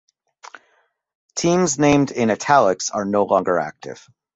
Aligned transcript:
Teams 1.35 1.77
named 1.77 2.09
in 2.09 2.31
"italics" 2.31 2.89
are 2.89 3.05
no 3.05 3.23
longer 3.23 3.59
active. 3.59 4.03